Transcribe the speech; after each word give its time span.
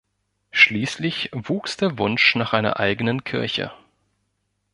Schließlich 0.49 1.29
wuchs 1.31 1.77
der 1.77 1.99
Wunsch 1.99 2.33
nach 2.33 2.53
einer 2.53 2.79
eigenen 2.79 3.23
Kirche. 3.23 3.71